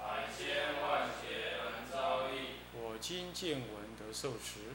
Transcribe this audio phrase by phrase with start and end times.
[0.00, 2.56] 百千万劫难遭遇。
[2.72, 4.72] 我今见闻得受持，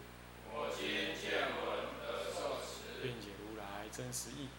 [0.54, 0.86] 我今
[1.18, 4.50] 见闻得受持，愿解如来真实义。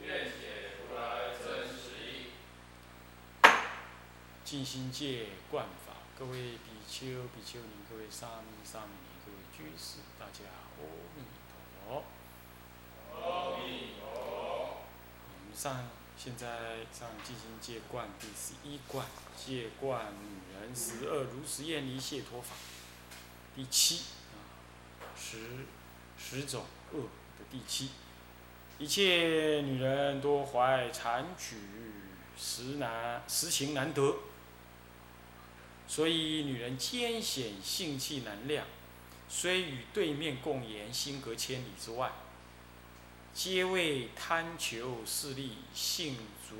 [0.00, 2.32] 愿解如来真实义。
[4.44, 10.44] 静心戒观法，各位比丘、比丘尼，各位沙弥、沙弥尼，各位居士，大家
[10.78, 10.82] 阿
[11.14, 11.54] 弥陀
[11.86, 12.04] 佛。
[13.14, 14.84] 阿弥陀佛。
[15.28, 16.46] 我们上现在
[16.90, 22.54] 上进行戒观第十一观，戒观女人十二如实厌离解脱法，
[23.54, 24.04] 第七，
[25.14, 25.66] 十
[26.16, 27.90] 十种恶的第七，
[28.78, 31.56] 一切女人多怀残取，
[32.38, 34.16] 实难实情难得，
[35.86, 38.66] 所以女人艰险性气难量，
[39.28, 42.10] 虽与对面共言心隔千里之外。
[43.34, 46.16] 皆为贪求势利，性
[46.48, 46.54] 足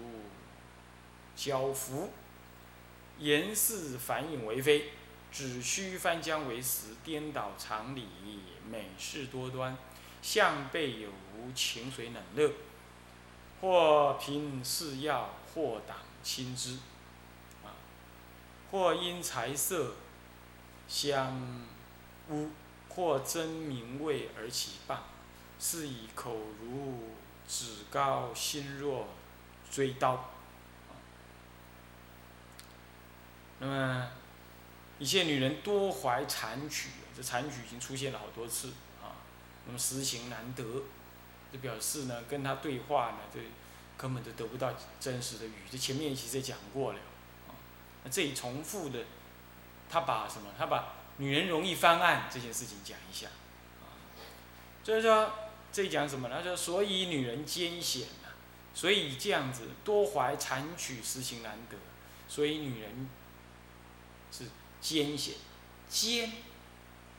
[1.37, 2.11] 交服，
[3.21, 4.91] 言事反影为非，
[5.31, 8.09] 只需翻江为石，颠倒常理，
[8.69, 9.79] 美事多端，
[10.21, 12.51] 向背有无，情随冷热，
[13.61, 16.79] 或凭是药，或党亲之，
[17.63, 17.71] 啊，
[18.73, 19.95] 或因财色
[20.89, 21.41] 相
[22.31, 22.51] 污，
[22.89, 24.99] 或争名位而起谤。
[25.67, 27.15] 是以口如
[27.49, 29.09] 指高，心若
[29.71, 30.29] 锥刀。
[33.61, 34.11] 那么，
[34.99, 39.17] 一些女人多怀残曲，这残曲已经出现了好多次啊。
[39.65, 40.63] 那么实情难得，
[41.51, 43.41] 这表示呢，跟他对话呢，这
[43.97, 45.55] 根本就得不到真实的语。
[45.71, 46.99] 这前面其实也讲过了
[47.49, 47.57] 啊。
[48.05, 48.99] 那这里重复的，
[49.89, 50.51] 他把什么？
[50.59, 53.29] 他把女人容易翻案这件事情讲一下
[53.81, 53.89] 啊。
[54.83, 55.33] 就是说。
[55.75, 56.41] 这讲什么呢？
[56.41, 58.29] 就所以女人艰险呐，
[58.73, 61.77] 所以这样子多怀残取，实情难得，
[62.29, 63.11] 所以女人
[64.31, 64.45] 是
[64.81, 65.35] 艰险，
[65.89, 66.31] 艰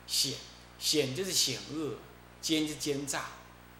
[0.07, 0.35] 险
[0.79, 1.97] 险就是险恶，
[2.41, 3.23] 奸是奸诈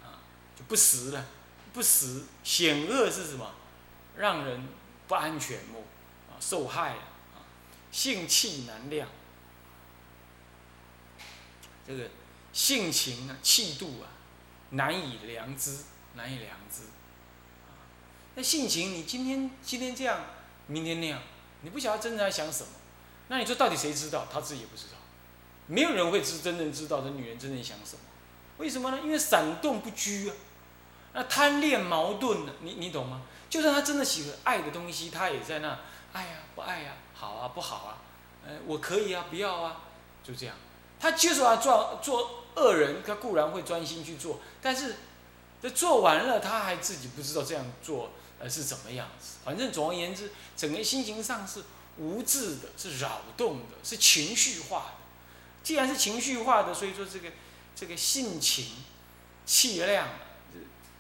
[0.04, 0.20] 啊，
[0.58, 1.26] 就不实了，
[1.72, 3.56] 不实险恶是什么？
[4.18, 4.68] 让人
[5.08, 5.80] 不安全么？
[6.30, 7.48] 啊，受害啊，
[7.94, 9.08] 性气难量，
[11.88, 12.10] 这个
[12.52, 14.12] 性情啊，气度啊。
[14.72, 15.80] 难以良知，
[16.16, 16.84] 难以良知。
[18.36, 20.20] 那性情，你今天今天这样，
[20.68, 21.22] 明天那样，
[21.62, 22.70] 你不晓得真正在想什么。
[23.28, 24.28] 那你说到底谁知道？
[24.32, 24.98] 他自己也不知道。
[25.68, 28.02] 没有人会知真正知道这女人真正想什么。
[28.58, 29.00] 为什么呢？
[29.04, 30.36] 因为闪动不居啊。
[31.14, 32.54] 那贪恋矛盾呢？
[32.62, 33.22] 你你懂吗？
[33.50, 35.80] 就算他真的喜欢爱的东西，他也在那
[36.12, 37.98] 爱呀，不爱呀，好啊，不好啊，
[38.46, 39.82] 呃，我可以啊，不要啊，
[40.24, 40.56] 就这样。
[41.00, 42.42] 他就是要做做。
[42.58, 44.96] 恶人他固然会专心去做，但是
[45.62, 49.40] 这做完了他还自己不知道这样做呃是怎么样子。
[49.44, 51.66] 反正总而言之，整个心情上是
[51.98, 54.92] 无智的，是扰动的，是情绪化的。
[55.64, 57.34] 既然是情绪化的，所以说这个
[57.76, 58.68] 这个性情、
[59.46, 60.08] 气量、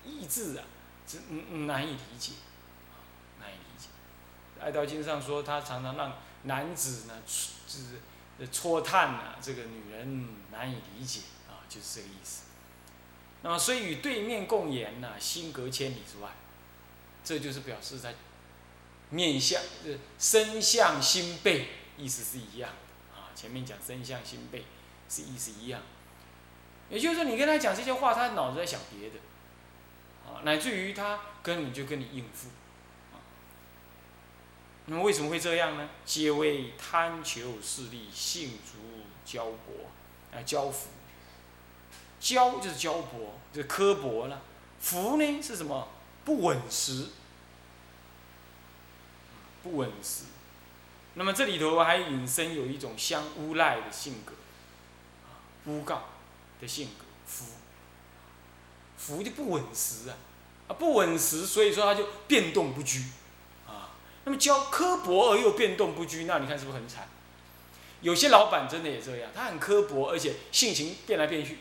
[0.03, 0.63] 意志啊，
[1.07, 2.33] 这嗯难以理解，
[3.39, 3.87] 难以理解。
[4.61, 8.01] 《爱道经》上说，他常常让男子呢，就是
[8.51, 11.63] 戳探啊，这个女人难以理解啊。
[11.67, 12.43] 就是这个意思。
[13.41, 16.29] 那么，所以与对面共言呢，心隔千里之外，
[17.23, 18.15] 这就是表示在
[19.09, 23.29] 面相、呃身相心背，意思是一样的啊。
[23.35, 24.65] 前面讲身相心背
[25.09, 25.81] 是意思一样，
[26.89, 29.15] 也就是说，你跟他讲这些话，他脑子在想别的
[30.25, 32.49] 啊，乃至于他根本就跟你应付。
[34.87, 35.89] 那么为什么会这样呢？
[36.05, 39.89] 皆为贪求势利，性足交薄
[40.31, 40.89] 啊，交服。
[42.21, 44.41] 骄就是骄薄，就是刻薄了。
[44.79, 45.87] 福呢是什么？
[46.23, 47.07] 不稳实，
[49.61, 50.23] 不稳实。
[51.15, 54.33] 那么这里头还引申有一种相诬赖的性格，
[55.65, 56.03] 诬告
[56.59, 57.05] 的性格。
[57.27, 57.45] 福，
[58.97, 60.17] 福就不稳实啊，
[60.67, 63.03] 啊不稳实，所以说他就变动不居，
[64.25, 67.07] 那么骄刻薄而又变动不居，那你看是不是很惨？
[68.01, 71.59] 有些老板真的也这样，他很刻薄，而且性情变来变去。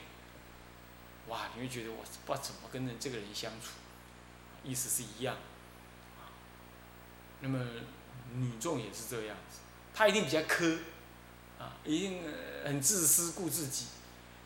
[1.28, 3.68] 哇，你会觉得我不知道怎么跟人这个人相处，
[4.62, 5.36] 意思是一样，
[7.40, 7.58] 那么
[8.34, 9.60] 女众也是这样子，
[9.94, 10.78] 她一定比较苛，
[11.58, 12.22] 啊，一定
[12.64, 13.86] 很自私顾自己，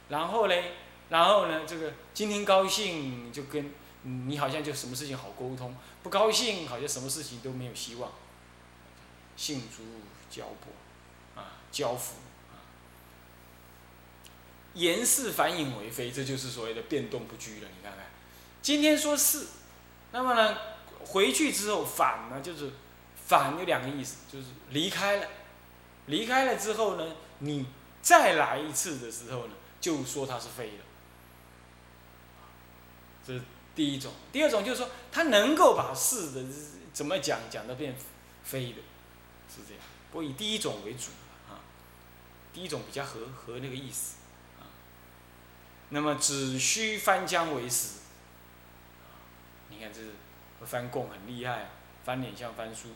[0.08, 0.74] 然后嘞，
[1.08, 3.72] 然后呢，这个今天高兴就跟
[4.28, 8.12] 你好像就什么事情好沟通，不高兴好像什么事情都没有希望，
[9.36, 9.82] 性足
[10.30, 12.14] 交薄，啊，交付，
[12.50, 12.56] 啊，
[14.74, 17.68] 言是反影为非，这就是所谓的变动不居了。
[17.76, 18.06] 你看看，
[18.62, 19.46] 今天说是，
[20.12, 20.58] 那么呢，
[21.06, 22.72] 回去之后反呢，就是
[23.26, 25.26] 反有两个意思，就是离开了。
[26.06, 27.66] 离开了之后呢，你
[28.00, 30.84] 再来一次的时候呢，就说它是非了。
[33.26, 33.42] 这是
[33.78, 34.12] 第一种。
[34.32, 36.44] 第二种就是说，他能够把是的
[36.92, 37.94] 怎么讲讲的变
[38.42, 38.78] 非的，
[39.48, 39.82] 是这样。
[40.10, 41.10] 不过以第一种为主
[41.48, 41.62] 啊，
[42.52, 44.16] 第一种比较合合那个意思
[44.58, 44.66] 啊。
[45.90, 47.98] 那么只需翻江为实。
[49.70, 50.08] 你看这是
[50.66, 51.70] 翻供很厉害，
[52.04, 52.88] 翻脸像翻书。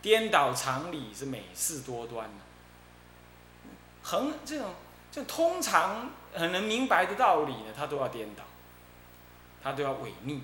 [0.00, 2.44] 颠倒常理是美事多端的，
[4.04, 4.72] 横这种
[5.10, 8.44] 这通常很能明白的道理呢，他都要颠倒，
[9.70, 10.42] 他都要违逆。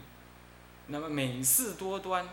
[0.89, 2.29] 那么美事多端，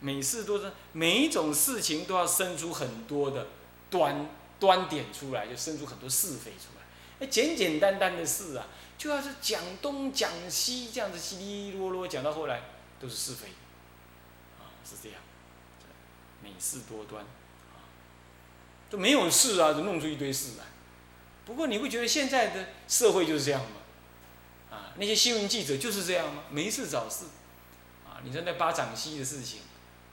[0.00, 3.46] 美事多端，每一种事情都要生出很多的
[3.88, 4.28] 端
[4.58, 6.82] 端点出来，就生出很多是非出来。
[7.20, 8.66] 那简简单单的事啊，
[8.98, 12.62] 就要是讲东讲西这样子稀里啰啰讲到后来
[12.98, 13.46] 都是是非，
[14.58, 15.18] 啊，是这样。
[16.42, 17.86] 美事多端，啊，
[18.90, 20.64] 都没有事啊，就弄出一堆事来。
[21.44, 23.76] 不过你会觉得现在的社会就是这样吗？
[24.76, 26.42] 啊，那些新闻记者就是这样吗？
[26.50, 27.24] 没事找事，
[28.04, 29.60] 啊，你说那巴掌溪的事情，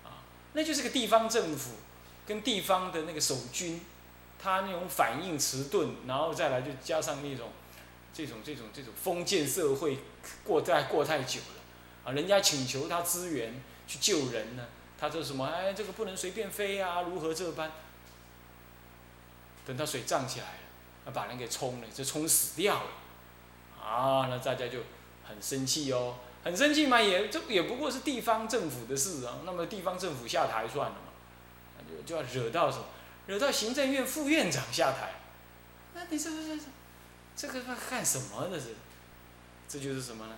[0.03, 0.23] 啊，
[0.53, 1.71] 那就是个地方政府
[2.25, 3.81] 跟地方的那个守军，
[4.41, 7.49] 他那种反应迟钝，然后再来就加上那种
[8.13, 9.99] 这种这种这种封建社会
[10.43, 14.65] 过太过太久了，啊，人家请求他支援去救人呢。
[14.99, 15.45] 他说什么？
[15.45, 17.01] 哎，这个不能随便飞啊！
[17.01, 17.69] 如何这般？
[19.65, 20.45] 等到水涨起来
[21.03, 22.89] 了，把人给冲了，就冲死掉了。
[23.83, 24.79] 啊，那大家就
[25.27, 29.39] 很生气哦，很生气嘛，也这也不过是地方政府的事啊。
[29.45, 31.11] 那么地方政府下台算了嘛，
[31.89, 32.85] 就就要惹到什么？
[33.27, 35.13] 惹到行政院副院长下台。
[35.93, 36.57] 那你这这
[37.35, 38.59] 这这个干什么呢？
[38.59, 38.69] 这
[39.67, 40.33] 这就是什么呢？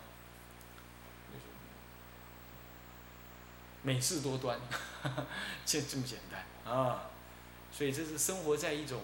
[3.83, 4.59] 美事多端，
[5.63, 7.03] 就这么简单啊！
[7.71, 9.01] 所以这是生活在一种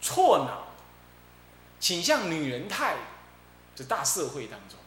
[0.00, 0.68] 错脑、
[1.80, 2.96] 倾向女人态
[3.74, 4.78] 这大社会当中。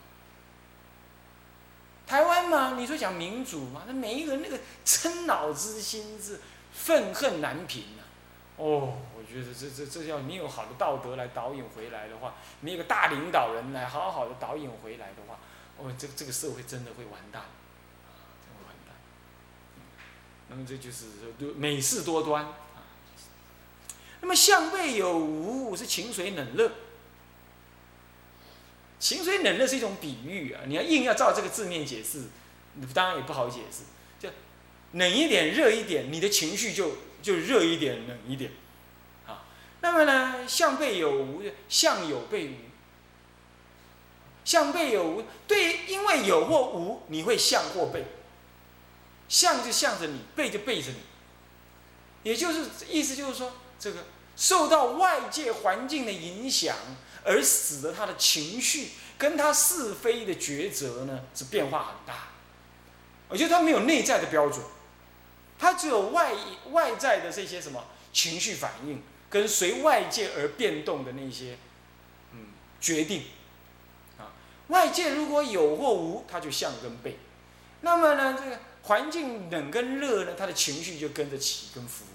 [2.05, 6.39] 台湾嘛，你说讲民主嘛，那每一个人那个嗔恼之心是
[6.71, 8.03] 愤恨难平呐。
[8.55, 15.37] 哦，我觉得这这这要你有好的道德来导引回来的话，你有个大领导人来好好的导引回来的话，
[15.77, 17.41] 哦，这这个社会真的会完蛋。
[17.41, 18.95] 会完蛋
[20.47, 21.05] 那么这就是
[21.37, 22.53] 说，美事多端啊。
[24.21, 26.71] 那么相背有无是情水冷热，
[28.99, 30.61] 情水冷热是一种比喻啊。
[30.65, 32.23] 你要硬要照这个字面解释，
[32.94, 33.83] 当然也不好解释。
[34.19, 34.29] 就
[34.94, 38.51] 冷一点、热一点，你的情绪就就热一点、冷一点
[39.25, 39.45] 啊。
[39.81, 42.55] 那么呢，向背有无，向有背无。
[44.44, 48.05] 向背有无，对，因为有或无，你会向或背。
[49.27, 50.99] 向就向着你，背就背着你，
[52.23, 54.06] 也就是意思就是说，这个
[54.37, 56.77] 受到外界环境的影响，
[57.27, 62.29] 而使得他的情绪跟他是非的抉择呢是变化很大。
[63.27, 64.65] 我觉得他没有内在的标准，
[65.59, 66.33] 他只有外
[66.71, 71.57] 外在的这些什么情绪反应，跟随外界而变动的那些
[72.31, 72.47] 嗯
[72.79, 73.25] 决定
[74.17, 74.31] 啊。
[74.69, 77.19] 外界如果有或无，他就向跟背。
[77.81, 78.59] 那么呢，这个。
[78.83, 82.05] 环境冷跟热呢，他的情绪就跟着起跟伏，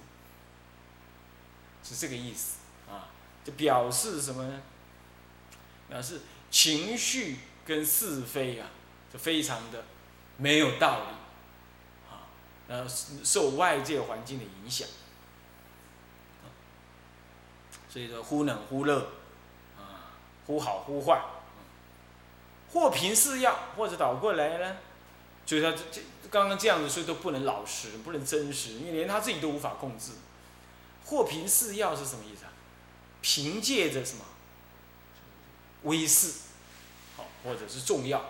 [1.85, 3.13] 是这个意思啊，
[3.45, 4.63] 就表示什么呢？
[5.93, 8.67] 表示情绪跟是非啊，
[9.13, 9.85] 就非常的
[10.39, 12.25] 没有道理啊，
[12.67, 12.91] 然后
[13.23, 14.89] 受外界环境的影响，
[17.91, 19.01] 所以说忽冷忽热
[19.77, 21.21] 啊，忽好忽坏，
[22.73, 24.79] 或平是要，或者倒过来呢，
[25.45, 26.01] 就是他这这。
[26.31, 30.13] 刚刚这样子，所以都不能老实，不能真实，因为连他自己都无法控制。
[31.05, 32.53] 或凭是要是什么意思啊？
[33.21, 34.25] 凭借着什么
[35.83, 36.33] 威势，
[37.17, 38.25] 好，或者是重要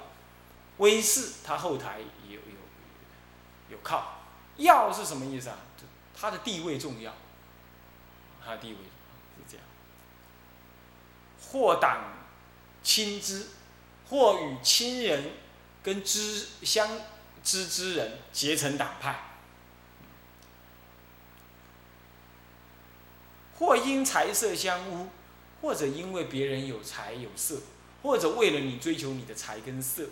[0.78, 2.40] 威势，他后台有有
[3.70, 4.20] 有靠。
[4.56, 5.56] 要是什么意思啊？
[6.14, 7.12] 他的地位重要，
[8.44, 8.78] 他的地位
[9.36, 9.66] 是这样。
[11.50, 12.12] 或党
[12.82, 13.48] 亲之，
[14.08, 15.32] 或与亲人
[15.82, 16.88] 跟之相。
[17.44, 19.18] 知之人结成党派，
[23.58, 25.08] 或因财色相污，
[25.62, 27.60] 或者因为别人有财有色，
[28.02, 30.06] 或者为了你追求你的财跟色，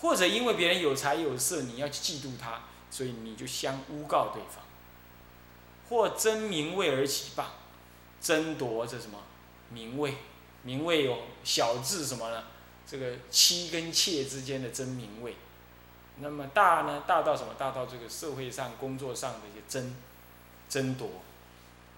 [0.00, 4.64] 或者因为别人有财有色，你要嫉妒他，所以你就相诬告对方，
[5.88, 7.44] 或争名位而起谤，
[8.20, 9.22] 争夺这什么
[9.70, 10.16] 名位？
[10.62, 12.44] 名位有小字什么呢？
[12.86, 15.36] 这个妻跟妾之间的争名位。
[16.16, 17.04] 那么大呢？
[17.06, 17.54] 大到什么？
[17.56, 19.94] 大到这个社会上、工作上的一些争
[20.68, 21.08] 争夺，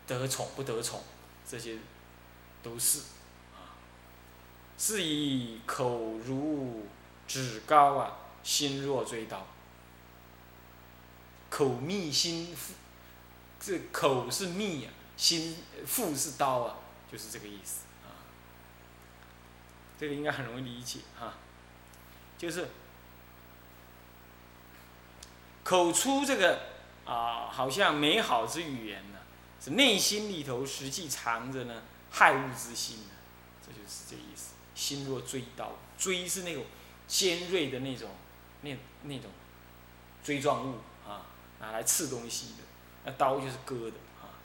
[0.06, 1.02] 得宠不得宠，
[1.48, 1.76] 这些
[2.62, 3.00] 都是
[3.54, 3.74] 啊。
[4.78, 6.86] 是以口如
[7.26, 9.46] 指高啊，心若锥刀。
[11.50, 12.72] 口蜜心腹，
[13.60, 16.76] 这口是蜜啊，心腹是刀啊，
[17.10, 18.08] 就是这个意思啊。
[19.98, 21.34] 这个应该很容易理解哈，
[22.38, 22.68] 就是。
[25.64, 26.60] 口出这个
[27.06, 29.18] 啊，好像美好之语言呢，
[29.62, 33.10] 是内心里头实际藏着呢害物之心呢，
[33.66, 34.52] 这就是这意思。
[34.74, 36.64] 心若锥刀，锥是那种
[37.08, 38.10] 尖锐的那种
[38.60, 39.30] 那那种
[40.22, 40.76] 锥状物
[41.06, 41.26] 啊，
[41.60, 42.62] 拿来刺东西的，
[43.04, 44.36] 那刀就是割的啊。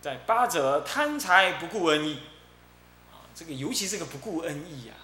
[0.00, 2.20] 在八者贪财不顾恩义，
[3.12, 4.94] 啊，这个尤其这个不顾恩义呀，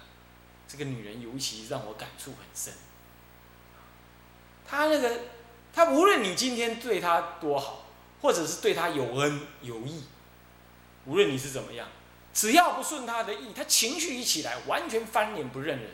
[0.67, 2.73] 这个女人尤其让我感触很深。
[4.65, 5.19] 他那个，
[5.73, 7.85] 他无论你今天对他多好，
[8.21, 10.03] 或者是对他有恩有义，
[11.05, 11.87] 无论你是怎么样，
[12.33, 15.91] 只要不顺他的意，他情绪一起来，完全翻脸不认人。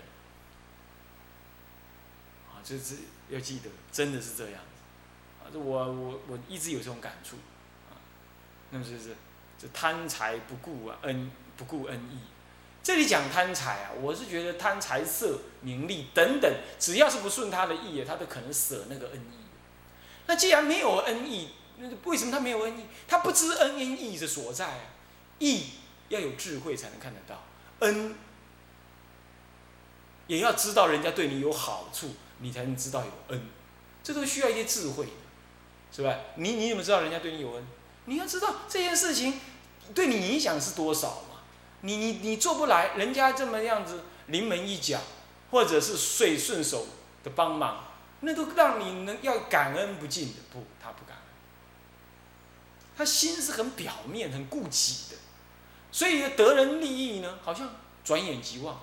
[2.50, 2.96] 啊，这是
[3.30, 5.44] 要记得，真的是这样子。
[5.44, 7.36] 啊，我我我一直有这种感触。
[7.90, 8.00] 啊，
[8.72, 9.16] 那么就是
[9.60, 12.18] 这贪财不顾啊恩不顾恩义。
[12.82, 19.38] 这里讲贪财啊，我是觉得贪财色名利等等，只要是不顺他的意，他都可能舍那个恩义。
[20.26, 21.50] 那既然没有恩义，
[22.06, 22.84] 为什么他没有恩义？
[23.08, 24.80] 他不知恩恩义的所在啊。
[25.40, 25.66] 义
[26.10, 27.44] 要有智慧才能看得到，
[27.80, 28.16] 恩
[30.28, 33.42] 也要知道人家对你有好处，你才能知道有恩。
[34.04, 35.08] 这都需要一些智慧，
[35.92, 36.16] 是吧？
[36.36, 37.68] 你你怎么知道人家对你有恩？
[38.06, 39.40] 你要知道这件事情
[39.96, 41.40] 对你影响是多少嘛。
[41.82, 45.02] 你你你做不来，人家这么样子临门一脚，
[45.52, 46.86] 或者是顺顺手
[47.24, 47.86] 的帮忙，
[48.22, 50.36] 那都让你能要感恩不尽的。
[50.52, 51.03] 不，他不，
[52.96, 55.18] 他心是很表面、很顾己的，
[55.92, 57.70] 所以得人利益呢，好像
[58.04, 58.80] 转眼即忘。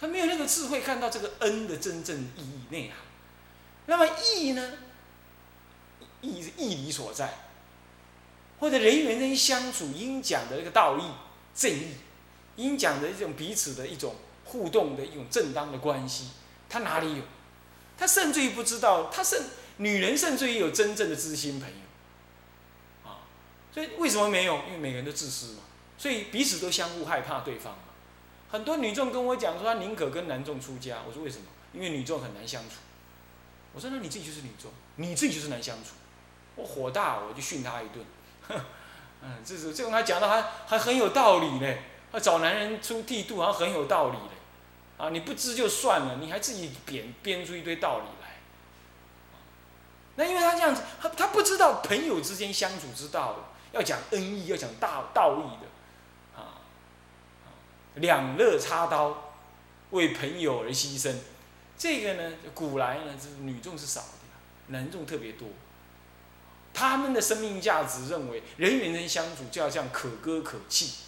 [0.00, 2.98] 他没有那个智慧看到这个恩的真正意义内涵。
[3.86, 4.06] 那么
[4.36, 4.72] 义呢？
[6.20, 7.34] 义是义理所在，
[8.60, 11.02] 或者人与人相处应讲的那个道义。
[11.54, 11.88] 正义，
[12.56, 16.28] 应讲的一种彼此的一种互动的一种正当的关系，
[16.68, 17.22] 他哪里有？
[17.98, 19.44] 他甚至于不知道，他甚
[19.76, 21.74] 女人甚至于有真正的知心朋友，
[23.72, 24.56] 所以为什么没有？
[24.66, 25.60] 因为每个人都自私嘛，
[25.96, 27.78] 所以彼此都相互害怕对方嘛。
[28.50, 30.98] 很多女众跟我讲说，她宁可跟男众出家。
[31.06, 31.44] 我说为什么？
[31.72, 32.76] 因为女众很难相处。
[33.72, 35.92] 我说那你自己就是女众，你自己就是难相处。
[36.54, 38.04] 我火大，我就训她一顿。
[39.24, 41.74] 嗯，这是这种他讲的还还很有道理呢。
[42.10, 44.34] 他找男人出剃度好像很有道理嘞，
[44.98, 48.36] 啊，你不知就算了，你还自己编编出一堆道理来。
[50.16, 53.38] 那因为他这样子，他他不知道朋友之间相处之道的，
[53.72, 56.60] 要讲恩义，要讲大道义的，啊，
[57.94, 59.34] 两肋插刀，
[59.90, 61.14] 为朋友而牺牲，
[61.76, 64.08] 这个呢，古来呢，是女众是少的，
[64.68, 65.48] 男众特别多。
[66.74, 71.04] 他们的生命价值认为，人与人相处就要这样可歌可泣，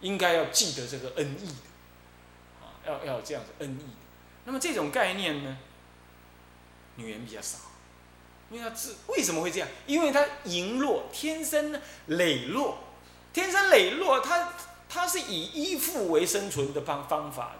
[0.00, 3.98] 应该要记得这个恩义的，啊，要要这样子恩义的。
[4.44, 5.58] 那么这种概念呢，
[6.96, 7.58] 女人比较少，
[8.50, 9.68] 因为他自为什么会这样？
[9.86, 12.78] 因为他羸弱，天生呢羸弱，
[13.32, 14.52] 天生羸弱，他
[14.88, 17.58] 他是以依附为生存的方方法的。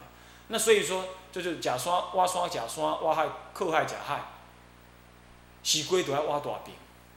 [0.49, 4.23] 那所以说，就是假刷挖刷假刷挖害克害假害，
[5.63, 6.75] 洗龟都要挖大饼。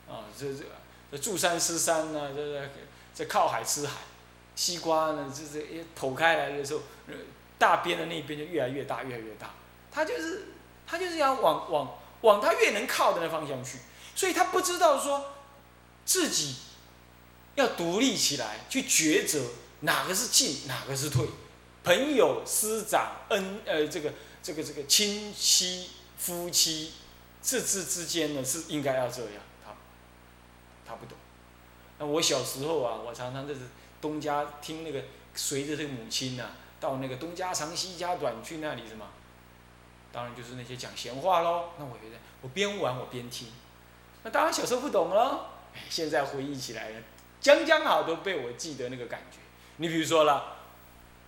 [0.10, 0.66] 啊，这这
[1.10, 2.70] 这住山吃山呢，这这
[3.16, 3.94] 这靠海吃海，
[4.54, 6.82] 西瓜呢，这这一剖开来的时候，
[7.58, 9.52] 大边的那边就越来越大，越来越大。
[9.90, 10.48] 他就是
[10.86, 13.78] 他就是要往往往他越能靠的那方向去，
[14.16, 15.34] 所以他不知道说
[16.06, 16.56] 自己
[17.56, 19.40] 要独立起来，去抉择
[19.82, 21.28] 哪个是进，哪个是退。
[21.84, 24.14] 朋友、师长、恩呃，这个
[24.44, 26.94] 这个这个亲戚、夫妻，
[27.42, 29.42] 这之之间呢，是应该要这样。
[29.66, 29.74] 他
[30.88, 31.18] 他不懂。
[31.98, 33.62] 那我小时候啊，我常常就是
[34.00, 39.08] 东家听那个，随着这个母亲呐，到那个东家长西家短去那里什么，
[40.12, 41.70] 当然就是那些讲闲话喽。
[41.78, 43.48] 那我觉得我边玩我边听，
[44.24, 47.00] 那当然小时候不懂喽，哎，现在回忆起来了，
[47.40, 49.38] 将将好都被我记得那个感觉。
[49.78, 50.58] 你比如说了，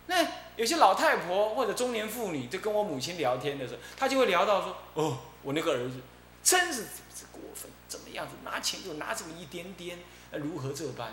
[0.07, 0.25] 那
[0.55, 6.01] 有些老太婆或者中年妇女，就跟我母亲聊天的时候，她就会聊到说：“哦，我那个儿子
[6.43, 9.97] 真是是过分，怎么样子拿钱就拿这么一点点，
[10.31, 11.11] 如何这般？”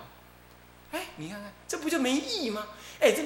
[0.92, 2.66] 哎，你看看，这不就没意义吗？
[2.98, 3.22] 哎，这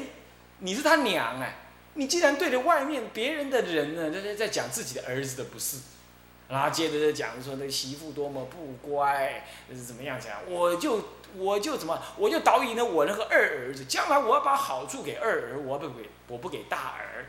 [0.59, 1.57] 你是他娘哎，
[1.95, 5.79] 你既然对着外面别人的人呢，在在在讲自己的儿子的不是，
[6.49, 9.45] 然后接着在讲说那媳妇多么不乖，
[9.87, 10.33] 怎么样讲？
[10.49, 11.05] 我就
[11.37, 17.27] 我就怎么，我就导引了我那个二儿子，将来我要把好处给二儿，我不给我不给大儿，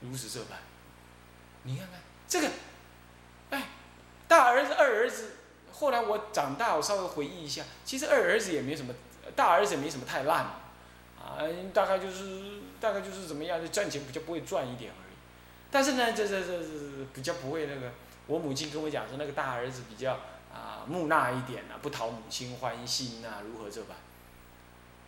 [0.00, 0.58] 如此这般。
[1.64, 2.48] 你看看这个，
[3.50, 3.68] 哎，
[4.26, 5.32] 大儿子二儿子，
[5.72, 8.94] 后来我长大，我稍微回忆一下，其实二儿子也没什么。
[9.36, 10.38] 大儿子也没什么太烂，
[11.18, 11.36] 啊，
[11.74, 12.24] 大概就是
[12.80, 15.14] 大概就是怎么样，就赚钱比较不会赚一点而已。
[15.70, 17.92] 但是呢，这这这这比较不会那个。
[18.26, 20.12] 我母亲跟我讲说，那个大儿子比较
[20.52, 23.96] 啊木讷一点啊，不讨母亲欢心呐，如何这般。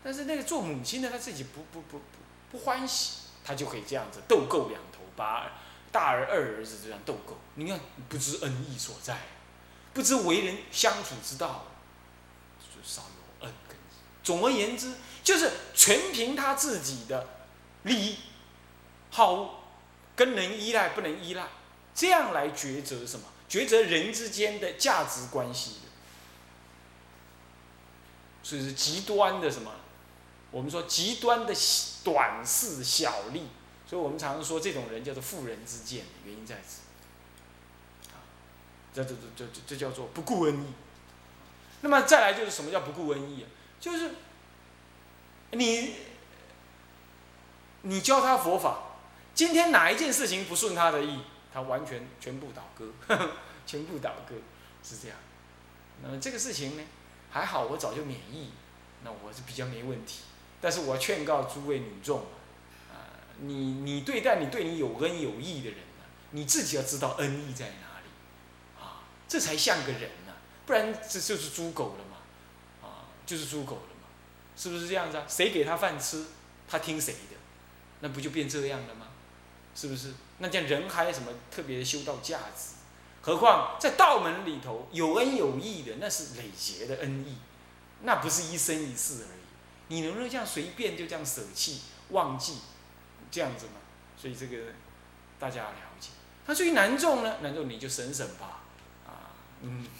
[0.02, 2.04] 但是那个做母亲的，他自己不不不不
[2.50, 5.52] 不欢喜，他就可以这样子斗够两头，把
[5.92, 7.36] 大儿二儿子这样斗够。
[7.56, 9.18] 你看，不知恩义所在，
[9.92, 11.66] 不知为人相处之道，
[12.58, 13.54] 就少有恩。
[14.22, 17.26] 总而言之，就是全凭他自己的
[17.84, 18.16] 利益、
[19.10, 19.50] 好恶，
[20.14, 21.48] 跟人依赖不能依赖，
[21.94, 23.26] 这样来抉择什么？
[23.48, 25.88] 抉择人之间的价值关系的。
[28.42, 29.72] 所以是极端的什么？
[30.50, 31.54] 我们说极端的
[32.02, 33.48] 短视小利，
[33.88, 36.80] 所以我们常常说这种人叫做妇人之见，原因在此。
[38.92, 40.66] 这这这这这叫做不顾恩义。
[41.82, 43.46] 那么再来就是什么叫不顾恩义啊？
[43.78, 44.10] 就是
[45.52, 45.94] 你，
[47.82, 48.98] 你教他佛法，
[49.34, 51.20] 今天哪一件事情不顺他的意，
[51.52, 52.92] 他完全全部倒戈，
[53.66, 54.34] 全部倒戈，
[54.82, 55.16] 是这样。
[56.02, 56.82] 那么这个事情呢，
[57.30, 58.50] 还好我早就免疫，
[59.04, 60.20] 那我是比较没问题。
[60.60, 62.20] 但是我劝告诸位女众
[62.90, 70.34] 啊，你你对待你对你有恩有义的人呢，你自己要知道恩义在哪里，啊，这才像个人呢，
[70.66, 73.08] 不然这就是猪狗了嘛，啊。
[73.24, 74.08] 就是猪狗了嘛，
[74.56, 75.24] 是不是这样子啊？
[75.28, 76.26] 谁给他饭吃，
[76.68, 77.36] 他听谁的，
[78.00, 79.06] 那不就变这样了吗？
[79.74, 80.12] 是不是？
[80.38, 82.74] 那这样人还有什么特别修道价值？
[83.22, 87.36] 何况在道门里头有恩有义的，那是累劫的恩义，
[88.02, 89.40] 那不是一生一世而已。
[89.88, 92.58] 你能不能这样随便就这样舍弃忘记
[93.30, 93.72] 这样子吗？
[94.16, 94.56] 所以这个
[95.38, 96.08] 大家要了解。
[96.46, 97.36] 那至于男众呢？
[97.42, 98.62] 男众你就省省吧，
[99.06, 99.86] 啊，嗯。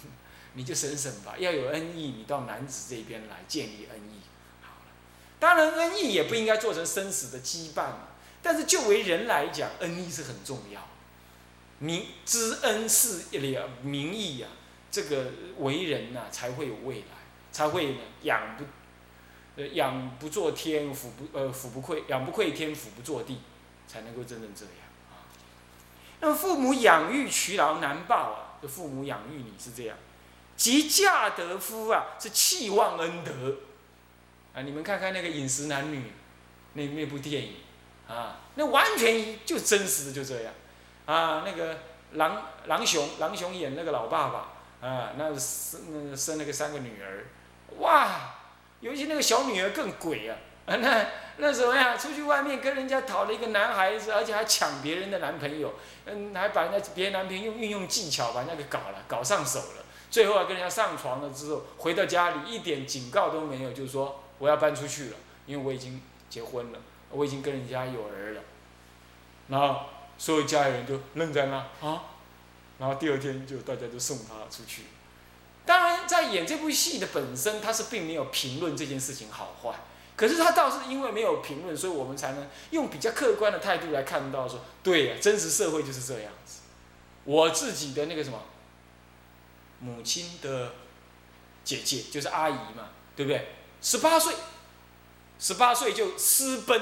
[0.53, 4.19] 你就省省吧，要有恩义，你到男子这边来建立恩义，
[5.41, 8.09] 当然，恩义也不应该做成生死的羁绊嘛。
[8.43, 10.87] 但是，就为人来讲，恩义是很重要。
[11.79, 14.47] 名知恩是了名义呀，
[14.91, 17.17] 这个为人呐才会有未来，
[17.51, 18.65] 才会呢养不
[19.55, 23.39] 呃养不作天，俯不呃俯不愧养不愧天，俯不作地，
[23.87, 24.75] 才能够真正这样
[25.09, 25.25] 啊。
[26.19, 29.97] 那么，父母养育劬劳难报啊，这父母养育你是这样。
[30.55, 33.55] 即嫁得夫啊，是弃忘恩德
[34.53, 34.61] 啊！
[34.63, 35.99] 你们看看那个《饮食男女》
[36.73, 37.55] 那那部电影
[38.07, 40.53] 啊，那完全就真实的就这样
[41.05, 41.43] 啊！
[41.45, 41.79] 那个
[42.13, 47.27] 狼狼雄，狼雄演那个老爸爸啊，那生那生了个三个女儿，
[47.79, 48.35] 哇！
[48.81, 50.35] 尤其那个小女儿更鬼啊！
[50.65, 51.05] 啊，那
[51.37, 51.95] 那什么呀？
[51.95, 55.73] 出去外面跟人家讨了一个男孩子，而且还抢别人的男朋友，
[56.05, 59.85] 嗯，还把人家别人男朋友运用技巧把那个搞了，搞上手了。
[60.09, 66.01] 最后啊，跟人家上床了之后，回到家里一点警告都没有，就是说我要搬出去了，因为我已经
[66.31, 66.79] 结婚了，
[67.11, 68.41] 我已经跟人家有儿了。
[69.47, 69.85] 然后
[70.17, 72.03] 所有家里人都愣在那啊，
[72.79, 74.85] 然后第二天就大家都送他出去。
[75.63, 79.79] 当然，在演这部戏的本身，他是并没有评论这件事情好坏，
[80.15, 86.61] 可是他倒是因为没有评论，所以我们才能用比较客观的态度来看到说，对呀，真实社会就是这样子。
[87.25, 88.41] 我自己的那个什么。
[89.83, 90.73] 母亲的
[91.63, 93.47] 姐姐就是阿姨嘛，对不对？
[93.81, 94.33] 十八岁，
[95.39, 96.81] 十八岁就私奔，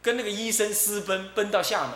[0.00, 1.92] 跟那个医生私奔，奔到厦门。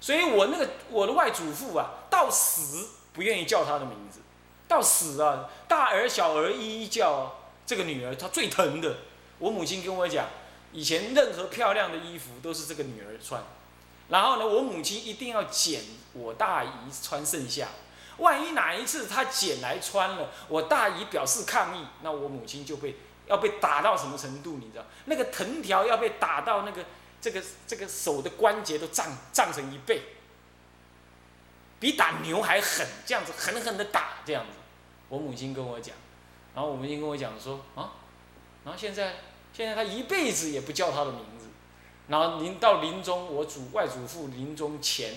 [0.00, 4.20] 所以我那个我的外祖父啊，到死不愿意叫他的名字，
[4.68, 8.96] 到死啊，大儿小儿一一叫这个女儿，她最疼的。
[9.38, 10.26] 我母亲跟我讲，
[10.72, 13.42] 以前任何漂亮的衣服都是这个女儿穿，
[14.08, 16.68] 然后呢，我母亲一定要捡我大姨
[17.02, 17.68] 穿剩下。
[18.18, 22.96] 万一哪一次她捡来穿了，我大姨表示抗议，那我母亲就被
[23.30, 24.58] 要被打到什么程度？
[24.58, 26.84] 你知道，那个藤条要被打到那个
[27.20, 30.02] 这个这个手的关节都胀胀成一倍，
[31.78, 34.58] 比打牛还狠，这样子狠狠的打这样子。
[35.08, 35.94] 我母亲跟我讲，
[36.54, 37.94] 然后我母亲跟我讲说啊，
[38.64, 39.16] 然后现在
[39.52, 41.46] 现在他一辈子也不叫他的名字，
[42.08, 45.14] 然后临到临终，我祖外祖父临终前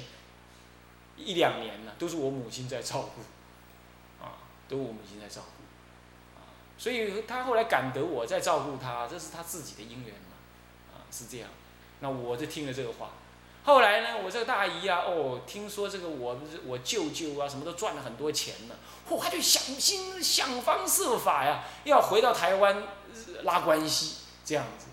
[1.18, 5.63] 一两年呢，都是我母亲在照顾，啊，都是我母亲在照顾，
[6.78, 10.36] 所以他后来感得我在照顾他，这是他自己的因缘嘛，
[10.94, 11.50] 啊，是这样，
[12.00, 13.12] 那我就听了这个话。
[13.66, 18.76] 后来呢，我这个大姨啊，哦，听说这个我我舅舅啊，什么都赚了很多钱呢，
[19.10, 22.84] 嚯，他就想尽想方设法呀，要回到台湾
[23.44, 24.88] 拉关系这样子，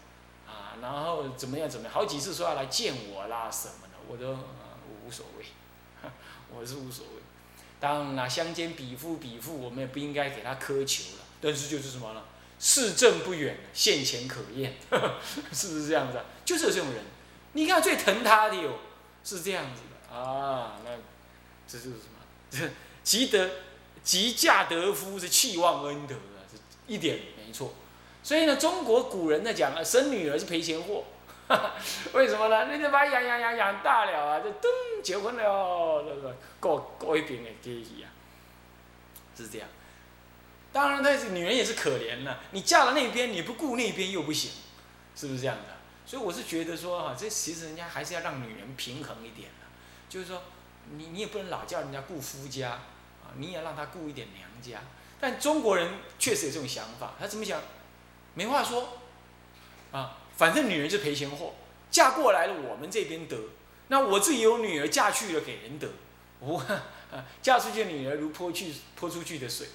[0.46, 4.38] 啊，然后怎么样怎么样，好几次说要来见我啦什么的，我都
[5.04, 5.46] 无所谓，
[6.54, 7.22] 我是无所谓。
[7.80, 12.22] 当然相间比夫比妇，我们也不应该给他苛求了，但是就是什么呢？
[12.58, 14.74] 市政不远，现前可验，
[15.50, 16.24] 是不是这样子啊？
[16.44, 17.02] 就是有这种人。
[17.52, 18.78] 你看最疼他的哟，
[19.24, 20.90] 是这样子的啊，那
[21.66, 22.20] 这就是什么？
[22.50, 22.70] 这
[23.02, 23.48] 积德
[24.04, 27.72] 积嫁得夫是气旺恩德啊，这一点没错。
[28.22, 31.04] 所以呢，中国古人在讲啊，生女儿是赔钱货，
[32.12, 32.66] 为什么呢？
[32.70, 38.12] 那就把养养养养大了啊，就噔结婚了，那个过过一边的阶级啊，
[39.34, 39.66] 是这样。
[40.72, 44.50] 当然，但是女人也是可怜的，你嫁了那边，你不顾那边又不行，
[45.16, 45.76] 是不是这样的？
[46.06, 49.66] 所以我是觉得说哈，这其实人家还是要让女人平衡一点的，
[50.08, 50.42] 就是说，
[50.96, 54.82] 你你也不能老叫人家顾夫家，啊，你也让她顾一点娘家。
[55.20, 57.60] 但中国人确实有这种想法，他怎么想？
[58.34, 59.00] 没话说，
[59.92, 61.54] 啊，反正女人是赔钱货，
[61.90, 63.36] 嫁过来了我们这边得，
[63.88, 65.88] 那我自己有女儿嫁去了给人得，
[66.38, 66.64] 我，
[67.42, 69.66] 嫁出去的女儿如泼去泼出去的水，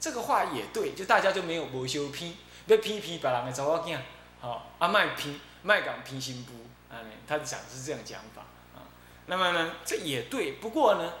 [0.00, 3.98] 这个话也对，就大家就没有无修批，要批批别人的查某囝，
[4.40, 5.40] 好，啊卖批。
[5.62, 6.52] 麦港平行部，
[6.88, 8.86] 啊，他讲是这样讲法啊。
[9.26, 10.52] 那么呢，这也对。
[10.60, 11.12] 不过呢，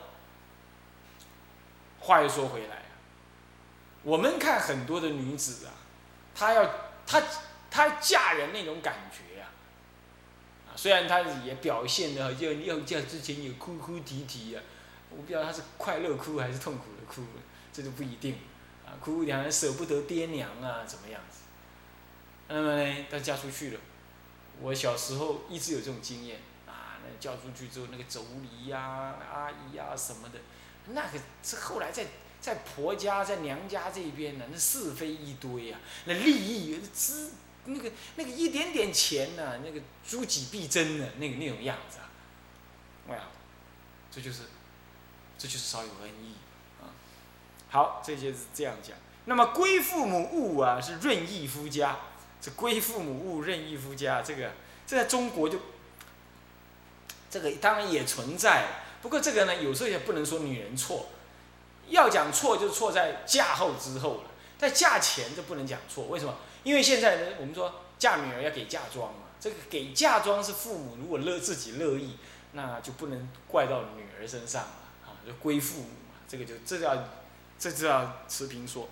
[1.98, 2.84] 话又说回来，
[4.04, 5.74] 我们看很多的女子啊，
[6.32, 6.64] 她要
[7.04, 7.20] 她
[7.68, 9.50] 她嫁人那种感觉啊，
[10.68, 14.62] 啊，虽然她也表现的要要嫁之前有哭哭啼啼啊，
[15.10, 17.24] 我不知道她是快乐哭还是痛苦的哭，
[17.72, 18.38] 这就不一定
[18.86, 18.96] 啊。
[19.00, 21.40] 哭两人舍不得爹娘啊，怎么样子？
[22.48, 23.80] 那么呢，她嫁出去了。
[24.60, 30.38] 我小时候一直有这种经验啊，那嫁出去之后，那个妯娌呀、阿姨呀什么的，
[30.86, 32.06] 那个是后来在
[32.40, 37.30] 在婆家、在娘家这边呢，那是非一堆啊，那利益之
[37.64, 42.08] 那个那个一点点钱呢，那个诸己必争的那个那种样子啊，
[43.08, 43.18] 哇，
[44.10, 44.44] 这就是
[45.36, 46.36] 这就是少有恩义。
[47.70, 48.96] 好，这些是这样讲。
[49.24, 51.96] 那么归父母务啊，是润义夫家。
[52.38, 54.52] 这归父母务，任意夫家，这个
[54.86, 55.58] 这在中国就，
[57.28, 58.66] 这个当然也存在。
[59.02, 61.06] 不过这个呢，有时候也不能说女人错，
[61.88, 66.06] 要讲错就错在嫁后之后了，在嫁前就不能讲错。
[66.06, 66.36] 为什么？
[66.62, 72.16] 因为现在呢，我们说嫁女儿要给嫁妆嘛，这个给嫁妆是父母如果乐自己乐意，
[72.52, 74.70] 那就不能怪到女儿身上了
[75.06, 76.94] 啊，就归父母嘛，这个就这叫
[77.58, 78.88] 这就要持平说。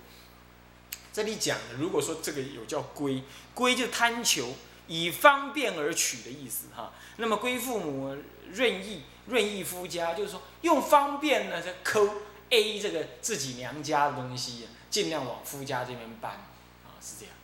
[1.13, 3.23] 这里讲的，如果说这个有叫归，
[3.55, 4.55] 归就贪求，
[4.89, 6.93] 以方便而取的意思哈。
[7.19, 8.17] 那么归父母
[8.51, 12.17] 润意，润意夫家，就是说用方便呢，就抠
[12.51, 17.35] A 这个自己娘家的东西，尽量往夫家这边搬，啊是这样。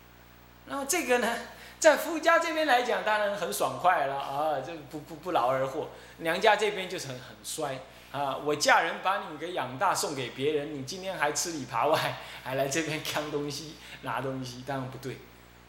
[0.67, 1.39] 那么这个呢，
[1.79, 5.91] 在夫家这边来讲，当然很爽快了啊，这不不不劳而获。
[6.19, 7.79] 娘家这边就是很很衰。
[8.13, 8.37] 啊！
[8.45, 15.19] 我嫁人把你给养大，送给别人，你今天还吃里扒外，还来这边扛东西、拿东西，当然不对。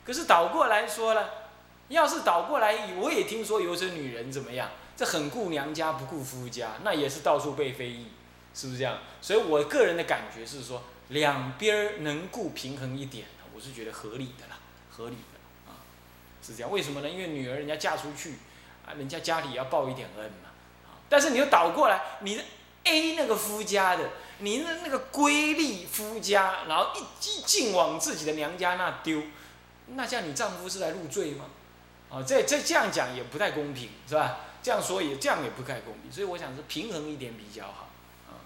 [0.04, 1.30] 可是倒过来说了，
[1.90, 8.08] 要是倒过来，我也听说有些女人怎么样，这很顾娘家不顾夫家，那也是到处被非议，
[8.56, 8.98] 是不是这样？
[9.22, 14.58] 所以我个人的感觉是说，两边能顾平衡一点，我是觉得合理的啦，
[14.90, 15.78] 合理的啊，
[16.42, 16.72] 是这样。
[16.72, 17.10] 为什么呢？
[17.10, 18.38] 因为女儿人家嫁出去，
[18.84, 20.50] 啊，人家家里要报一点恩嘛。
[21.12, 22.44] 但是你又倒过来，你的
[22.86, 29.22] A 那个夫家的，你的那个闺丽夫家，然后一一劲往自己的娘家那丢，
[29.88, 31.48] 那这样你丈夫是来入赘吗？
[32.10, 34.40] 啊，这这这样讲也不太公平，是吧？
[34.64, 37.90] 这样说也这样也不太公平，所以我想是平衡一点比较好，
[38.30, 38.40] 啊。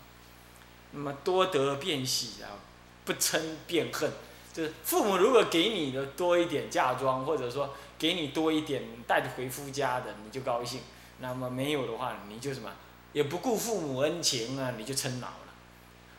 [0.90, 2.58] 那么多得便喜啊，
[3.06, 4.12] 不嗔便恨，
[4.52, 10.82] 就是父母如果给你的多一点嫁妆，或者说给你多一点带着回夫家的，你就高兴。
[11.20, 12.70] 那么没有的话，你就什么，
[13.14, 15.38] 也不顾父母恩情啊，你就称老了。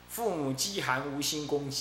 [0.09, 1.77] 父母饥寒无心供给，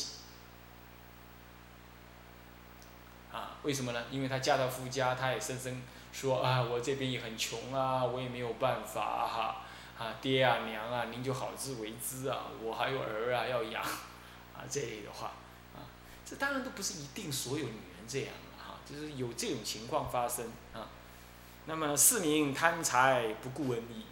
[3.31, 4.03] 啊，为什么呢？
[4.11, 9.63] 因为他嫁到夫家，他也深深说啊，我这边也很穷啊，我也没有办法哈，
[9.97, 15.27] 啊，爹啊娘啊，您就好自为之啊，我还有儿啊要养，啊这类的话，
[15.73, 15.87] 啊，
[16.25, 20.89] 这当然都不是一定所有女人这样哈，就是有这种情况发生啊。
[21.67, 24.05] 那么四名贪财不顾恩义，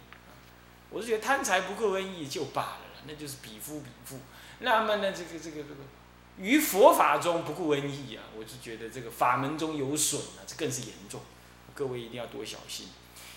[0.90, 4.18] 我是觉得贪财不顾恩义就罢了，那就是比夫比妇。
[4.60, 5.76] 那么呢，这个这个这个，
[6.38, 11.20] 于佛法中不顾恩义啊，我就觉得这个法门中有损啊，这更是严重。
[11.74, 12.88] 各位一定要多小心。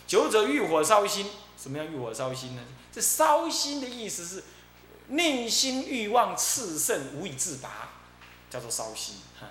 [0.08, 2.64] 久者欲火烧心，什么叫欲火烧心呢？
[2.92, 4.44] 这烧心的意思是
[5.10, 7.90] 内心欲望炽盛，无以自拔，
[8.50, 9.48] 叫做烧心哈。